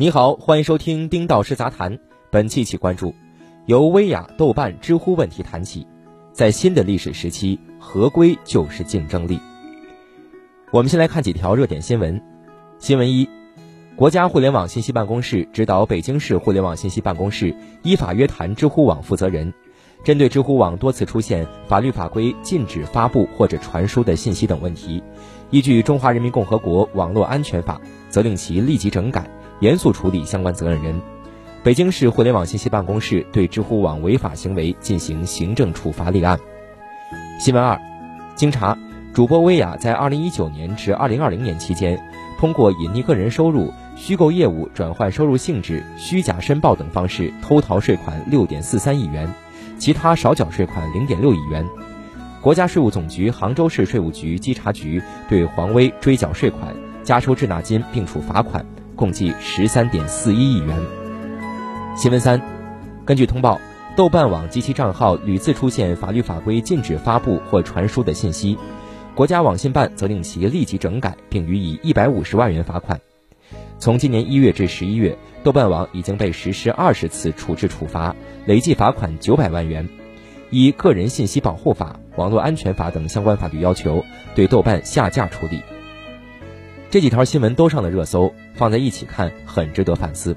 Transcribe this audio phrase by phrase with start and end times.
[0.00, 1.98] 你好，欢迎收听丁道师杂谈。
[2.30, 3.12] 本期请关注，
[3.66, 5.84] 由薇娅、豆瓣、知乎问题谈起，
[6.32, 9.40] 在新的历史时期，合规就是竞争力。
[10.70, 12.22] 我们先来看几条热点新闻。
[12.78, 13.28] 新闻一：
[13.96, 19.52] 国家互联网信息办公室指导北京市互联网信息办公室依法约谈知乎网负责人，
[20.04, 25.02] 针对知乎网多次出现法律法规禁止发布或者传输的信息等问题，
[25.50, 27.80] 依据《中华人民共和国网络安全法》，
[28.12, 29.28] 责令其立即整改。
[29.60, 31.00] 严肃处理相关责任人。
[31.62, 36.38] 北京市互联网信息办公室对知乎网违法行为进行行政处罚立案。
[37.40, 37.80] 新闻二，
[38.36, 38.78] 经查，
[39.12, 42.00] 主播薇娅在二零一九年至二零二零年期间，
[42.38, 49.28] 通过隐匿个人收入、虚构业务转换收入性质、虚假申报等方式偷逃税款六点四三亿元，
[49.78, 51.66] 其他少缴税款零点六亿元。
[52.40, 58.64] 国家税务总局杭州市税务局稽查局对黄薇追缴税款、加收滞纳金并处罚款。
[58.98, 60.76] 共计十三点四一亿元。
[61.96, 62.42] 新闻三，
[63.04, 63.60] 根据通报，
[63.96, 68.58] 豆瓣网及其账号屡次出现法律法规禁止发布或传输的信息，
[69.14, 73.00] 国家网信办责令其立即整改，并予以一百五十万元罚款。
[73.78, 79.88] 从今年一月至十一月，豆瓣网已经被实施二十次处置处罚，累计罚款九百万元。
[80.50, 84.04] 依《个人信息保护法》《网络安全法》等相关法律要求，
[84.34, 85.62] 对豆瓣下架处理。
[86.90, 90.34] 这几条新闻都上了热搜，放在一起看很值得反思。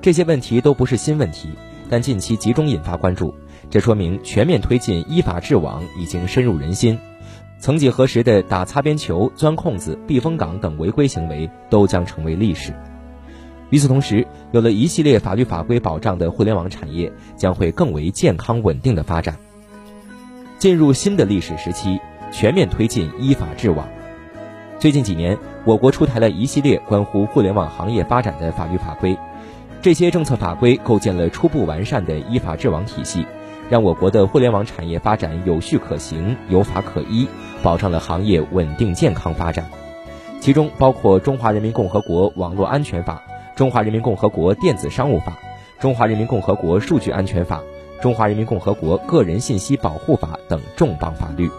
[0.00, 1.48] 这些问题都不是新问题，
[1.88, 3.34] 但近期集中引发关注，
[3.68, 6.96] 这说明全面推进依法治网已经深入人心。
[7.58, 12.72] 曾几何时的打擦边球、钻空子、避风港等违规行为都将成为历史。
[13.70, 19.36] 与此同时，有了一系列法律法规保障的互联网产业将会更为健康稳定的发展。
[20.58, 21.98] 进入新的历史时期，
[22.32, 23.88] 全面推进依法治网。
[24.80, 25.36] 最近几年，
[25.66, 29.14] 我国出台了一系列关乎互联网行业发展的法律法规，
[29.82, 33.26] 这些政策法规构建了初步完善的依法治网体系，
[33.68, 37.28] 让我国的互联网产业发展有序可行、有法可依，
[37.62, 39.66] 保障了行业稳定健康发展。
[40.40, 43.22] 其中包括《中华人民共和国网络安全法》
[43.58, 45.32] 《中华人民共和国电子商务法》
[45.82, 47.60] 《中华人民共和国数据安全法》
[48.02, 51.50] 《中华人民共和国个人信息保护法》等重磅法律，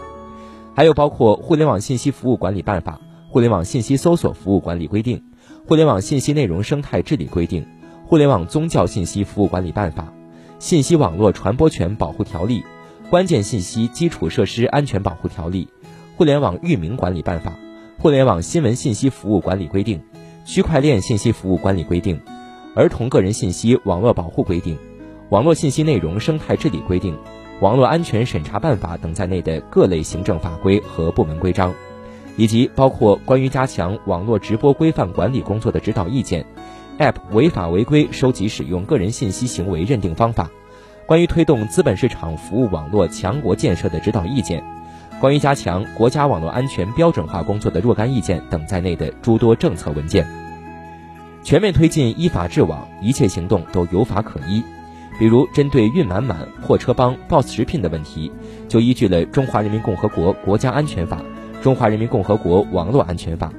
[0.74, 2.98] 还有包括《互联网信息服务管理办法》。
[3.32, 5.22] 互联网信息搜索服务管理规定、
[5.66, 7.64] 互联网信息内容生态治理规定、
[8.04, 10.12] 互联网宗教信息服务管理办法、
[10.58, 12.62] 信息网络传播权保护条例、
[13.08, 15.66] 关键信息基础设施安全保护条例、
[16.14, 17.54] 互联网域名管理办法、
[17.98, 20.02] 互联网新闻信息服务管理规定、
[20.44, 22.20] 区块链信息服务管理规定、
[22.76, 24.76] 儿童个人信息网络保护规定、
[25.30, 27.16] 网络信息内容生态治理规定、
[27.62, 31.72] 网络安全审查办法等在内的各类行政法规和部门规章。
[32.36, 36.44] 以及包括关于加强网络直播规范管理工作的指导意见
[36.98, 40.50] ，App 违法违规收集使用个人信息行为认定方法，
[41.06, 44.64] 关于推动资本市场服务网络强国建设的指导意见，
[45.20, 50.26] 关于加强国家网络安全标准化工作的若干意见等在内的诸多政策文件，
[51.42, 54.62] 全面推进依法治网，一切行动都有法可依。
[55.18, 58.32] 比如，针对运满满、货车帮、Boss 直聘的问题，
[58.66, 61.18] 就依据了《中华人民共和国国家安全法》。
[61.62, 63.52] 中华人民共和国网络安全法，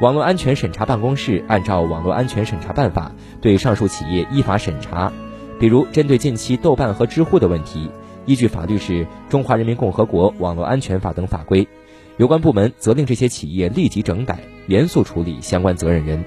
[0.00, 5.12] 网络安全审查办公室按照网络安全审查办法对上述企业依法审查。
[5.60, 7.88] 比如，针对近期豆瓣和知乎的问题，
[8.26, 11.68] 依据法律是《中华人民共和国网络安全法》等法规，
[12.16, 16.24] 有关部门责令这些企业立即整改，严肃处理相关责任人。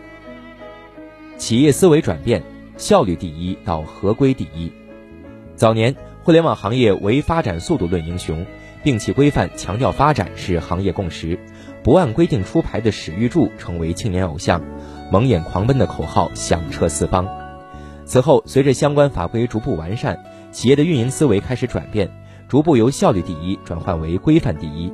[1.35, 2.41] 企业思维转变，
[2.77, 4.71] 效率第一到合规第一。
[5.57, 8.45] 早年，互联网行业唯发展速度论英雄。
[8.83, 11.39] 摒弃规范，强调发展是行业共识。
[11.83, 14.61] 不按规定出牌的史玉柱成为青年偶像，
[15.09, 17.27] 蒙眼狂奔的口号响彻四方。
[18.05, 22.09] 此后，随着相关法规逐步完善，企业的运营思维开始转变，
[22.49, 24.91] 逐步由效率第一转换为规范第一。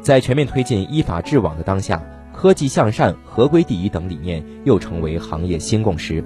[0.00, 2.02] 在全面推进依法治网的当下，
[2.32, 6.24] 科技向善、合规第一等理念又成为行业新共识。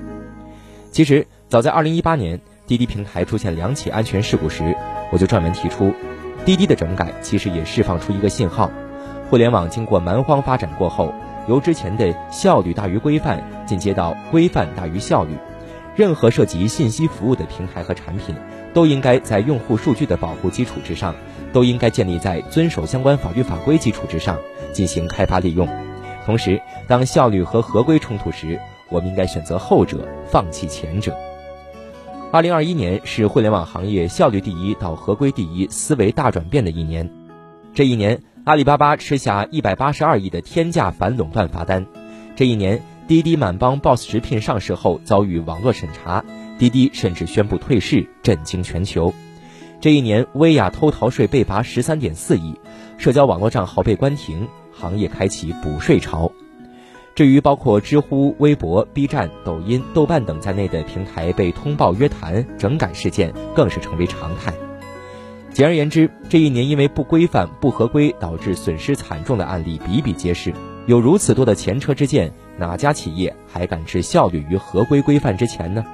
[0.91, 4.77] 其实，早在2018年，滴滴平台出现两起安全事故时，
[5.11, 5.93] 我就专门提出。
[6.45, 8.69] 滴滴的整改其实也释放出一个信号：
[9.31, 11.13] 互联网经过蛮荒发展过后，
[11.49, 15.37] 由之前的效率大于规范进阶到规范大于效率。
[15.95, 18.35] 任何涉及信息服务的平台和产品，
[18.73, 21.15] 都应该在用户数据的保护基础之上，
[21.53, 24.39] 都应该建立在遵守相关法律法规基础之上
[24.73, 25.69] 进行开发利用。
[26.25, 31.15] 同时，当效率和合规冲突时，我们应该选择后者，放弃前者。
[32.33, 37.11] 二零二一年是互联网行业效率第一到合规第一思维大转变的一年。
[37.75, 41.85] 这一年，阿里巴巴吃下一百八十二亿的天价反垄断罚单；
[42.35, 46.25] 这一年，滴滴满帮 Boss 直聘上市后遭遇网络审查，
[46.59, 49.13] 滴滴甚至宣布退市，震惊全球。
[49.79, 52.59] 这一年，薇娅偷逃税被罚十三点四亿，
[52.97, 56.33] 社交网络账号被关停，行业开启补税潮。
[57.15, 64.55] 至于包括知乎、微博、B 站、抖音、豆瓣等在内的平台被通报约谈、整改事件，更是成为常态。
[65.53, 70.55] 简而言之，这一年因为不规范、不合规导致损失惨重的案例比比皆是。
[70.87, 75.85] 有如此多的前车之鉴，哪家企业还敢置效率于合规规范之前呢？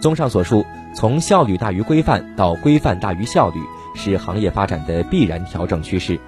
[0.00, 3.60] 综上所述，从效率大于规范到规范大于效率，
[3.94, 6.18] 是行业发展的必然调整趋势。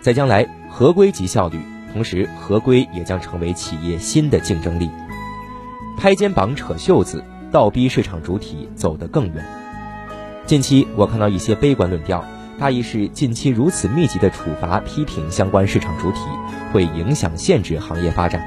[0.00, 1.58] 在将来，合规即效率，
[1.96, 4.90] 同时合规也将成为企业新的竞争力。
[5.96, 9.42] 拍肩膀、扯袖子，倒逼市场主体走得更远。
[10.44, 12.22] 近期我看到一些悲观论调。
[12.58, 16.18] 大意是，近期如此密集的处罚批评相关市场主体，
[16.70, 18.46] 会影响限制行业发展。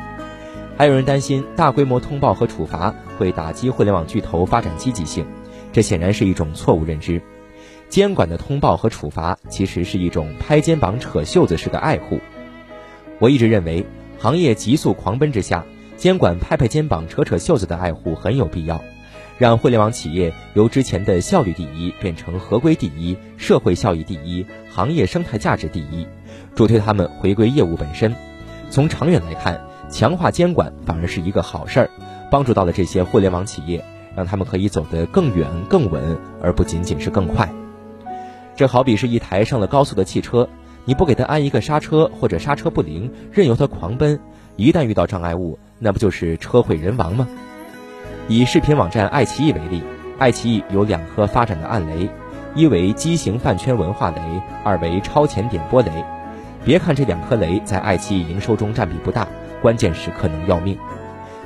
[0.78, 5.26] 还有人担心，大规模通报和处罚会打击互联网巨头发展积极性，
[5.74, 7.20] 这显然是一种错误认知。
[7.88, 12.20] 监管的通报和处罚其实是一种拍肩膀、扯袖子式的爱护。
[13.20, 13.86] 我一直认为，
[14.18, 15.66] 行业急速狂奔之下，
[15.98, 18.82] 监管拍拍肩膀、扯扯袖子的爱护很有必要。
[19.38, 26.08] 让互联网企业由之前的效率第一变成合规第一、社会效益第一、行业生态价值第一，
[26.56, 28.14] 助推他们回归业务本身。
[28.70, 31.90] 从长远来看，强化监管反而是一个好事儿，
[32.32, 33.84] 帮助到了这些互联网企业，
[34.16, 37.50] 让他们可以走得更远、更稳，而不仅仅是更快。
[38.58, 40.50] 这好比是一台上了高速的汽车，
[40.86, 44.20] 你不给他安一个刹车或者刹车不灵，任由他狂奔，
[44.56, 47.28] 一旦遇到障碍物，那不就是车毁人亡吗？
[48.28, 49.84] 以视频网站爱奇艺为例，
[50.18, 52.10] 爱奇艺有两颗发展的暗雷，
[52.56, 54.22] 一为畸形饭圈文化雷，
[54.64, 55.92] 二为超前点播雷。
[56.66, 59.28] 别看这两颗雷在爱奇艺营收中占比不大，
[59.62, 60.78] 关键时刻能要命。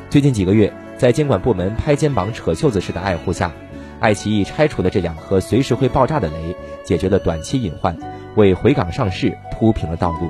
[0.09, 3.51] 最近几个月，在监管部门拍肩膀、扯袖子式的爱护下，
[4.00, 7.95] 爱奇艺拆除了这两颗随时会爆炸的雷，解决了短期隐患，
[8.35, 10.30] 为回港上市铺平了道路。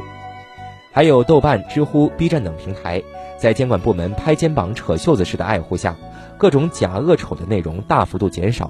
[0.92, 3.02] 还有豆瓣、知乎、B 站等平台，
[3.38, 5.96] 在监管部门拍肩膀、扯袖子式的爱护下。
[6.38, 8.70] 各种假恶丑的内容大幅度减少，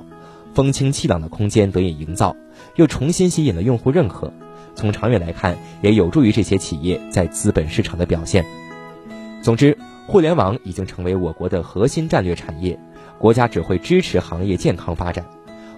[0.54, 2.36] 风清气朗的空间得以营造，
[2.76, 4.32] 又重新吸引了用户认可。
[4.76, 8.46] 从长远来看，也有助于这些企业在资本市场的表现。
[9.42, 9.78] 总之，
[10.08, 12.80] 互联网已经成为我国的核心战略产业，
[13.18, 15.26] 国家只会支持行业健康发展。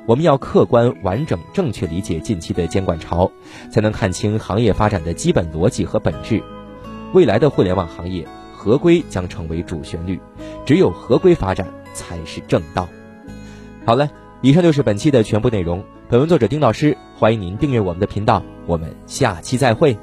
[0.05, 3.31] 我们要客观、完整、正确理解近期的监管潮，
[3.71, 6.41] 才能看清行业发展的基本逻辑和本质。
[7.13, 8.27] 未来的互联网行业。
[8.57, 10.19] 合规将成为主旋律，
[10.65, 12.89] 只有合规发展才是正道。
[13.85, 14.09] 好了，
[14.41, 15.83] 以上就是本期的全部内容。
[16.09, 19.95] 本文作者丁老师，欢迎您订阅我们的频道，我们下期再会。